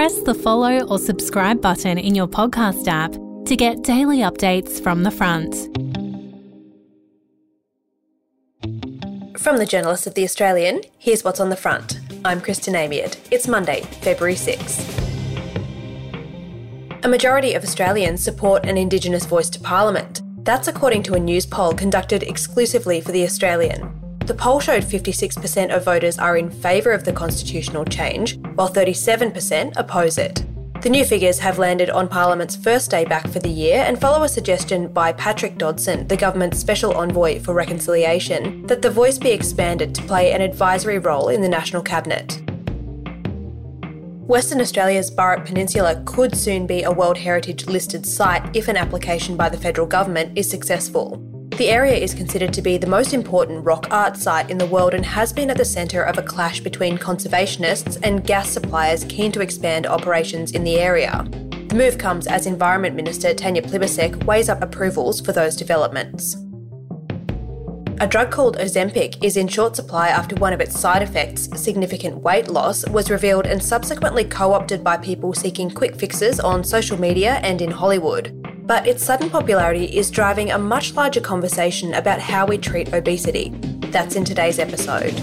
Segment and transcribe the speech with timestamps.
[0.00, 3.12] press the follow or subscribe button in your podcast app
[3.44, 5.54] to get daily updates from the front.
[9.38, 12.00] From the Journalist of the Australian, here's what's on the front.
[12.24, 13.18] I'm Kristen Amiet.
[13.30, 14.88] It's Monday, February 6.
[17.02, 20.22] A majority of Australians support an Indigenous voice to Parliament.
[20.46, 24.09] That's according to a Newspoll conducted exclusively for The Australian.
[24.26, 29.72] The poll showed 56% of voters are in favour of the constitutional change, while 37%
[29.76, 30.44] oppose it.
[30.82, 34.22] The new figures have landed on Parliament's first day back for the year and follow
[34.22, 39.30] a suggestion by Patrick Dodson, the government's special envoy for reconciliation, that the voice be
[39.30, 42.40] expanded to play an advisory role in the National Cabinet.
[44.26, 49.36] Western Australia's Burrup Peninsula could soon be a World Heritage listed site if an application
[49.36, 51.20] by the federal government is successful.
[51.60, 54.94] The area is considered to be the most important rock art site in the world
[54.94, 59.30] and has been at the centre of a clash between conservationists and gas suppliers keen
[59.32, 61.22] to expand operations in the area.
[61.68, 66.34] The move comes as Environment Minister Tanya Plibersek weighs up approvals for those developments.
[68.00, 72.22] A drug called Ozempic is in short supply after one of its side effects, significant
[72.22, 76.98] weight loss, was revealed and subsequently co opted by people seeking quick fixes on social
[76.98, 82.20] media and in Hollywood but its sudden popularity is driving a much larger conversation about
[82.20, 83.50] how we treat obesity.
[83.90, 85.14] That's in today's episode.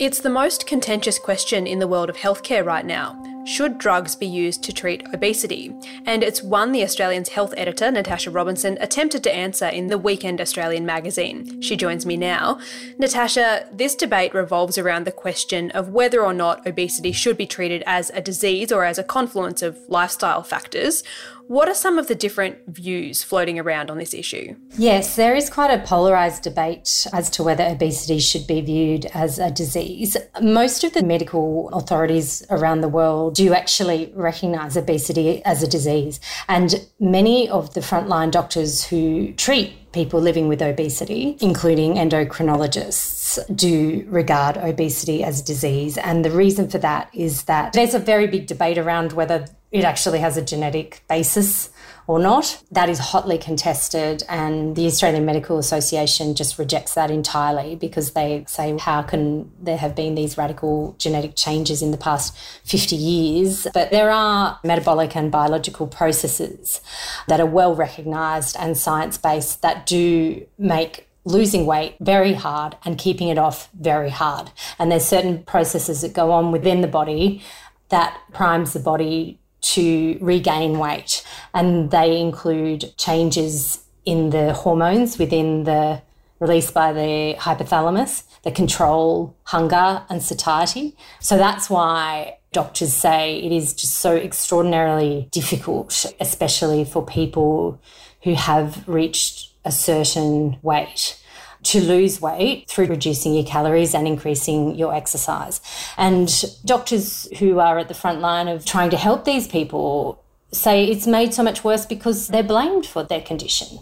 [0.00, 3.33] It's the most contentious question in the world of healthcare right now.
[3.44, 5.74] Should drugs be used to treat obesity?
[6.06, 10.40] And it's one the Australian's health editor, Natasha Robinson, attempted to answer in the Weekend
[10.40, 11.60] Australian magazine.
[11.60, 12.58] She joins me now.
[12.96, 17.82] Natasha, this debate revolves around the question of whether or not obesity should be treated
[17.86, 21.04] as a disease or as a confluence of lifestyle factors,
[21.48, 24.56] what are some of the different views floating around on this issue?
[24.76, 29.38] Yes, there is quite a polarised debate as to whether obesity should be viewed as
[29.38, 30.16] a disease.
[30.40, 36.20] Most of the medical authorities around the world do actually recognise obesity as a disease,
[36.48, 43.23] and many of the frontline doctors who treat people living with obesity, including endocrinologists,
[43.54, 45.98] do regard obesity as a disease.
[45.98, 49.84] And the reason for that is that there's a very big debate around whether it
[49.84, 51.70] actually has a genetic basis
[52.06, 52.62] or not.
[52.70, 58.44] That is hotly contested, and the Australian Medical Association just rejects that entirely because they
[58.46, 63.66] say, how can there have been these radical genetic changes in the past 50 years?
[63.72, 66.80] But there are metabolic and biological processes
[67.26, 72.98] that are well recognised and science based that do make losing weight very hard and
[72.98, 74.50] keeping it off very hard.
[74.78, 77.42] And there's certain processes that go on within the body
[77.88, 81.24] that primes the body to regain weight.
[81.54, 86.02] And they include changes in the hormones within the
[86.40, 90.94] released by the hypothalamus that control hunger and satiety.
[91.20, 97.78] So that's why doctors say it is just so extraordinarily difficult, especially for people
[98.22, 101.20] who have reached a certain weight
[101.64, 105.60] to lose weight through reducing your calories and increasing your exercise.
[105.96, 106.32] And
[106.64, 110.22] doctors who are at the front line of trying to help these people
[110.52, 113.78] say it's made so much worse because they're blamed for their condition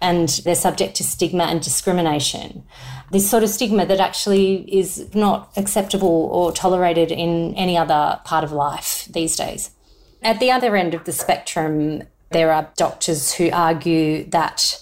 [0.00, 2.64] and they're subject to stigma and discrimination.
[3.10, 8.44] This sort of stigma that actually is not acceptable or tolerated in any other part
[8.44, 9.70] of life these days.
[10.22, 14.80] At the other end of the spectrum, there are doctors who argue that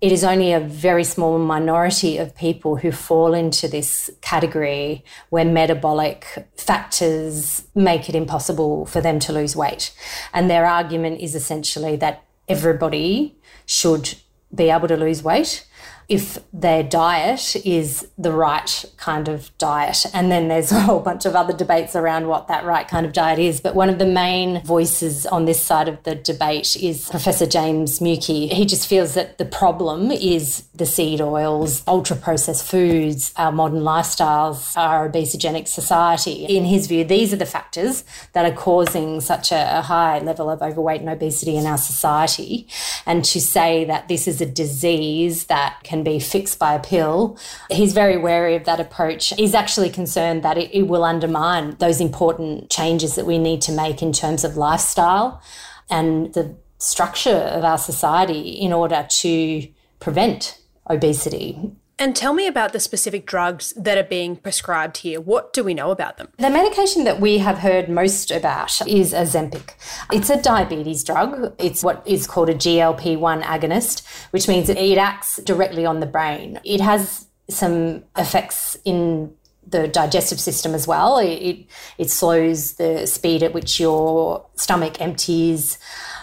[0.00, 5.44] it is only a very small minority of people who fall into this category where
[5.44, 9.94] metabolic factors make it impossible for them to lose weight.
[10.32, 14.14] And their argument is essentially that everybody should
[14.54, 15.66] be able to lose weight
[16.10, 20.04] if their diet is the right kind of diet.
[20.12, 23.12] And then there's a whole bunch of other debates around what that right kind of
[23.12, 23.60] diet is.
[23.60, 28.00] But one of the main voices on this side of the debate is Professor James
[28.00, 28.52] Muecke.
[28.52, 33.82] He just feels that the problem is the seed oils, ultra processed foods, our modern
[33.82, 36.44] lifestyles, our obesogenic society.
[36.44, 38.02] In his view, these are the factors
[38.32, 42.66] that are causing such a, a high level of overweight and obesity in our society.
[43.06, 46.80] And to say that this is a disease that can can be fixed by a
[46.80, 47.38] pill.
[47.70, 49.32] He's very wary of that approach.
[49.36, 53.72] He's actually concerned that it, it will undermine those important changes that we need to
[53.72, 55.42] make in terms of lifestyle
[55.90, 59.68] and the structure of our society in order to
[59.98, 60.58] prevent
[60.88, 61.58] obesity.
[62.00, 65.20] And tell me about the specific drugs that are being prescribed here.
[65.20, 66.28] What do we know about them?
[66.38, 69.74] The medication that we have heard most about is Ozempic.
[70.10, 71.54] It's a diabetes drug.
[71.58, 76.06] It's what is called a GLP 1 agonist, which means it acts directly on the
[76.06, 76.58] brain.
[76.64, 79.34] It has some effects in
[79.66, 81.18] the digestive system as well.
[81.18, 81.66] It,
[81.98, 85.78] it slows the speed at which your stomach empties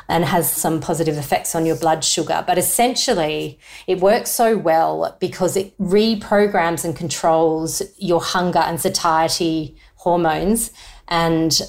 [0.10, 2.44] and has some positive effects on your blood sugar.
[2.46, 9.76] But essentially, it works so well because it reprograms and controls your hunger and satiety
[9.96, 10.72] hormones,
[11.08, 11.60] and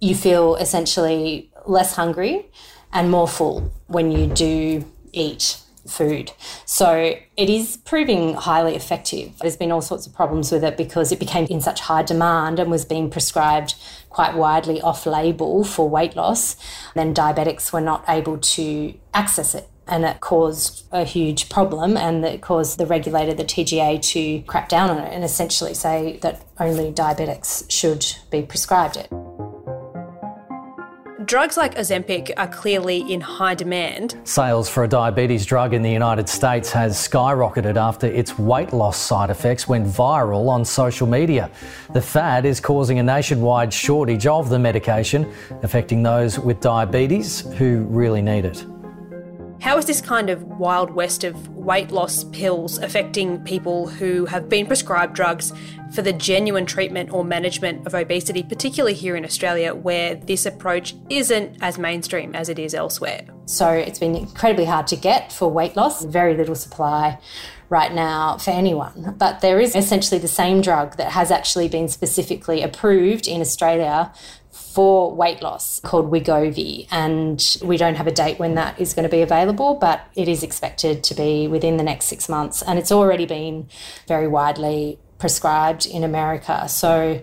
[0.00, 2.50] you feel essentially less hungry
[2.92, 6.32] and more full when you do eat food.
[6.64, 9.38] So it is proving highly effective.
[9.38, 12.58] There's been all sorts of problems with it because it became in such high demand
[12.58, 13.74] and was being prescribed
[14.10, 16.56] quite widely off label for weight loss.
[16.94, 19.68] Then diabetics were not able to access it.
[19.88, 24.68] And it caused a huge problem, and it caused the regulator, the TGA, to crack
[24.68, 29.08] down on it and essentially say that only diabetics should be prescribed it.
[31.26, 34.14] Drugs like Ozempic are clearly in high demand.
[34.22, 38.96] Sales for a diabetes drug in the United States has skyrocketed after its weight loss
[38.96, 41.50] side effects went viral on social media.
[41.92, 45.28] The fad is causing a nationwide shortage of the medication,
[45.64, 48.64] affecting those with diabetes who really need it.
[49.66, 54.48] How is this kind of wild west of weight loss pills affecting people who have
[54.48, 55.52] been prescribed drugs
[55.92, 60.94] for the genuine treatment or management of obesity, particularly here in Australia, where this approach
[61.10, 63.26] isn't as mainstream as it is elsewhere?
[63.46, 67.18] So it's been incredibly hard to get for weight loss, very little supply
[67.68, 69.16] right now for anyone.
[69.18, 74.12] But there is essentially the same drug that has actually been specifically approved in Australia
[74.56, 76.86] for weight loss called Wegovy.
[76.90, 80.28] And we don't have a date when that is going to be available, but it
[80.28, 82.62] is expected to be within the next six months.
[82.62, 83.68] And it's already been
[84.08, 86.68] very widely prescribed in America.
[86.68, 87.20] So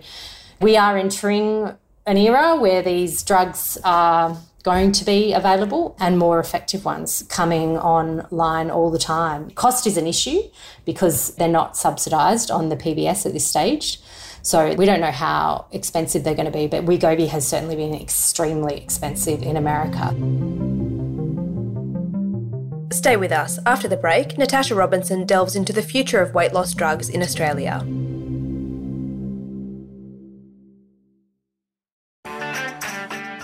[0.60, 1.76] we are entering
[2.06, 7.76] an era where these drugs are going to be available and more effective ones coming
[7.76, 9.50] online all the time.
[9.50, 10.40] Cost is an issue
[10.84, 14.00] because they're not subsidised on the PBS at this stage.
[14.44, 17.94] So we don't know how expensive they're going to be, but Wegovy has certainly been
[17.94, 20.10] extremely expensive in America.
[22.94, 23.58] Stay with us.
[23.64, 27.82] After the break, Natasha Robinson delves into the future of weight loss drugs in Australia.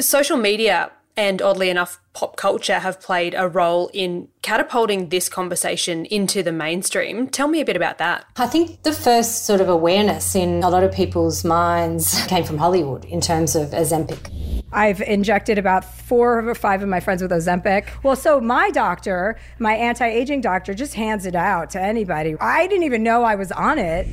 [0.00, 6.06] Social media and oddly enough, pop culture have played a role in catapulting this conversation
[6.06, 7.28] into the mainstream.
[7.28, 8.24] Tell me a bit about that.
[8.36, 12.58] I think the first sort of awareness in a lot of people's minds came from
[12.58, 14.41] Hollywood in terms of Ozempic.
[14.72, 17.86] I've injected about four or five of my friends with Ozempic.
[18.02, 22.36] Well, so my doctor, my anti aging doctor, just hands it out to anybody.
[22.40, 24.06] I didn't even know I was on it.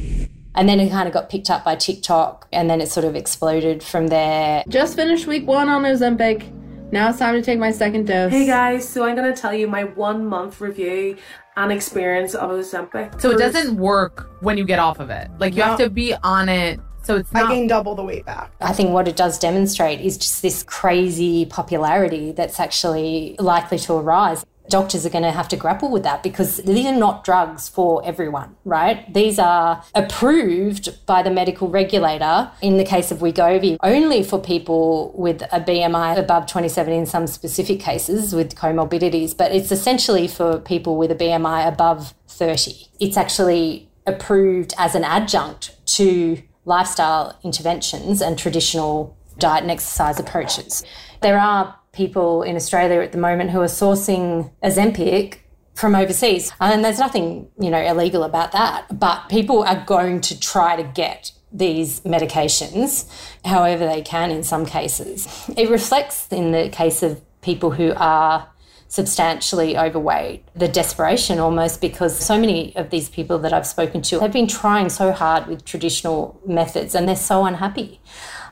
[0.56, 3.16] And then it kind of got picked up by TikTok and then it sort of
[3.16, 4.64] exploded from there.
[4.68, 6.52] Just finished week one on Ozempic.
[6.92, 8.32] Now it's time to take my second dose.
[8.32, 11.18] Hey guys, so I'm going to tell you my one month review
[11.56, 13.22] and experience of Ozempic.
[13.22, 15.30] So it doesn't work when you get off of it.
[15.38, 15.66] Like you no.
[15.66, 16.80] have to be on it
[17.10, 18.52] so it's not- I gained double the weight back.
[18.62, 23.94] I think what it does demonstrate is just this crazy popularity that's actually likely to
[23.94, 27.68] arise doctors are going to have to grapple with that because these are not drugs
[27.68, 29.12] for everyone, right?
[29.12, 35.12] These are approved by the medical regulator in the case of Wegovy only for people
[35.16, 40.60] with a BMI above 27 in some specific cases with comorbidities, but it's essentially for
[40.60, 42.90] people with a BMI above 30.
[43.00, 50.84] It's actually approved as an adjunct to lifestyle interventions and traditional diet and exercise approaches.
[51.22, 55.40] There are people in Australia at the moment who are sourcing Ozempic
[55.74, 56.52] from overseas.
[56.60, 59.00] And there's nothing, you know, illegal about that.
[59.00, 63.10] But people are going to try to get these medications
[63.44, 65.28] however they can in some cases.
[65.58, 68.48] It reflects in the case of people who are
[68.90, 74.20] substantially overweight, the desperation almost because so many of these people that I've spoken to
[74.20, 78.02] have been trying so hard with traditional methods and they're so unhappy.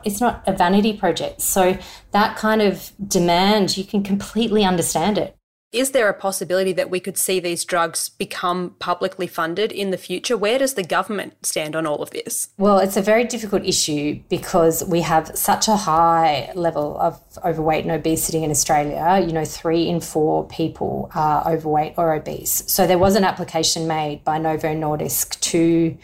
[0.06, 1.42] It's not a vanity project.
[1.42, 1.78] So
[2.12, 5.37] that kind of demand, you can completely understand it.
[5.74, 9.98] Is there a possibility that we could see these drugs become publicly funded in the
[9.98, 10.38] future?
[10.38, 12.50] Where does the government stand on all of this?
[12.58, 17.84] Well, it's a very difficult issue because we have such a high level of overweight
[17.84, 19.22] and obesity in Australia.
[19.26, 22.64] You know, three in four people are overweight or obese.
[22.68, 25.98] So there was an application made by Novo Nordisk to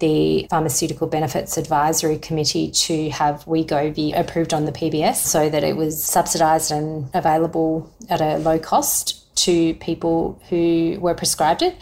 [0.00, 5.76] the Pharmaceutical Benefits Advisory Committee to have Wegovy approved on the PBS so that it
[5.76, 11.76] was subsidised and available at a low cost to people who were prescribed it.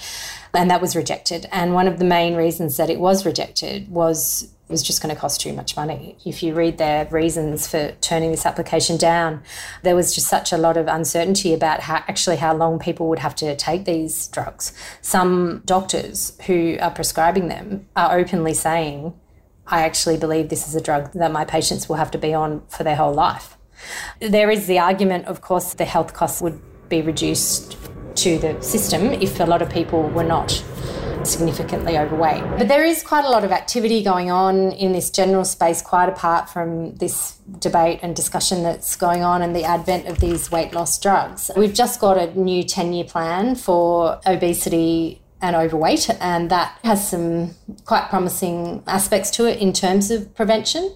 [0.54, 1.46] And that was rejected.
[1.52, 5.14] And one of the main reasons that it was rejected was it was just going
[5.14, 6.16] to cost too much money.
[6.24, 9.42] If you read their reasons for turning this application down,
[9.82, 13.20] there was just such a lot of uncertainty about how actually how long people would
[13.20, 14.72] have to take these drugs.
[15.02, 19.14] Some doctors who are prescribing them are openly saying,
[19.68, 22.66] I actually believe this is a drug that my patients will have to be on
[22.66, 23.56] for their whole life.
[24.20, 27.76] There is the argument, of course, the health costs would be reduced
[28.16, 30.62] to the system if a lot of people were not
[31.26, 32.42] significantly overweight.
[32.56, 36.08] But there is quite a lot of activity going on in this general space, quite
[36.08, 40.72] apart from this debate and discussion that's going on and the advent of these weight
[40.72, 41.50] loss drugs.
[41.56, 47.10] We've just got a new 10 year plan for obesity and overweight, and that has
[47.10, 50.94] some quite promising aspects to it in terms of prevention.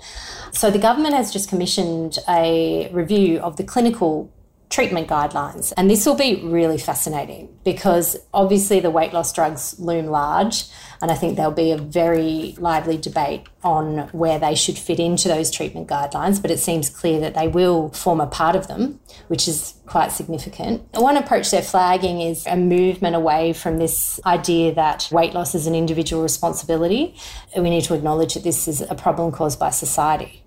[0.52, 4.32] So, the government has just commissioned a review of the clinical
[4.71, 5.73] treatment guidelines.
[5.77, 10.65] And this will be really fascinating because obviously the weight loss drugs loom large.
[11.03, 15.27] And I think there'll be a very lively debate on where they should fit into
[15.27, 16.41] those treatment guidelines.
[16.41, 20.12] But it seems clear that they will form a part of them, which is quite
[20.12, 20.83] significant.
[20.95, 25.67] One approach they're flagging is a movement away from this idea that weight loss is
[25.67, 27.17] an individual responsibility.
[27.57, 30.45] We need to acknowledge that this is a problem caused by society.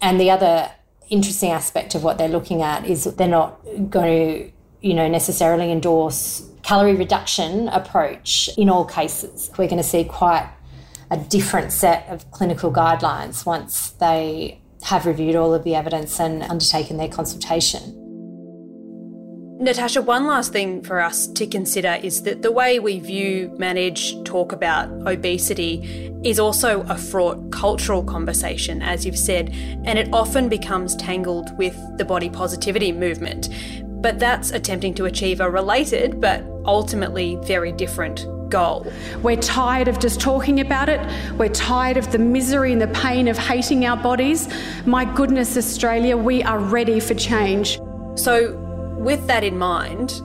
[0.00, 0.70] And the other
[1.10, 5.72] interesting aspect of what they're looking at is they're not going to, you know, necessarily
[5.72, 9.50] endorse calorie reduction approach in all cases.
[9.56, 10.48] We're going to see quite
[11.10, 16.42] a different set of clinical guidelines once they have reviewed all of the evidence and
[16.42, 17.97] undertaken their consultation.
[19.60, 24.22] Natasha, one last thing for us to consider is that the way we view, manage,
[24.22, 29.50] talk about obesity is also a fraught cultural conversation, as you've said,
[29.84, 33.48] and it often becomes tangled with the body positivity movement.
[34.00, 38.86] But that's attempting to achieve a related but ultimately very different goal.
[39.22, 41.00] We're tired of just talking about it.
[41.36, 44.48] We're tired of the misery and the pain of hating our bodies.
[44.86, 47.80] My goodness, Australia, we are ready for change.
[48.14, 48.67] So,
[48.98, 50.20] with that in mind,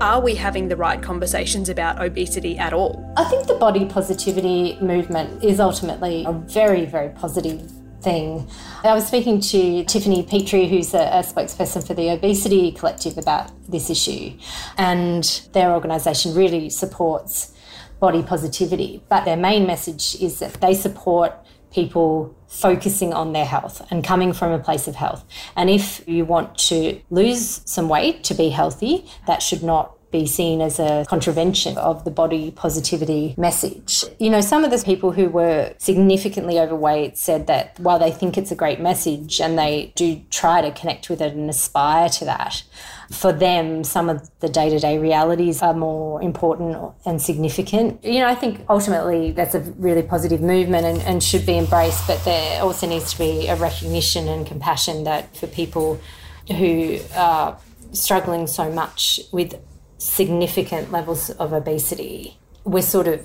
[0.00, 3.12] are we having the right conversations about obesity at all?
[3.16, 8.48] I think the body positivity movement is ultimately a very, very positive thing.
[8.84, 13.50] I was speaking to Tiffany Petre, who's a, a, spokesperson for the Obesity Collective, about
[13.70, 14.32] this issue,
[14.76, 17.52] and their organisation really supports
[18.00, 19.02] body positivity.
[19.08, 21.32] But their main message is that they support
[21.72, 25.24] people focusing on their health and coming from a place of health.
[25.56, 30.26] And if you want to lose some weight to be healthy, that should not be
[30.26, 34.04] seen as a contravention of the body positivity message.
[34.18, 38.38] You know, some of the people who were significantly overweight said that while they think
[38.38, 42.24] it's a great message and they do try to connect with it and aspire to
[42.26, 42.62] that,
[43.10, 48.04] for them, some of the day to day realities are more important and significant.
[48.04, 52.06] You know, I think ultimately that's a really positive movement and, and should be embraced,
[52.06, 56.00] but there also needs to be a recognition and compassion that for people
[56.48, 57.58] who are
[57.92, 59.54] struggling so much with
[60.02, 63.20] significant levels of obesity, we're sort of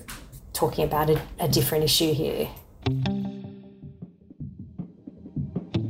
[0.53, 2.47] talking about a, a different issue here.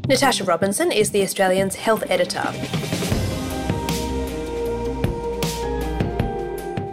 [0.08, 2.54] Natasha Robinson is the Australian's health editor.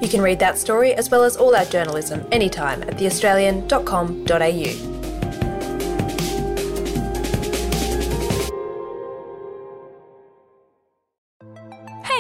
[0.01, 4.94] You can read that story as well as all our journalism anytime at theaustralian.com.au.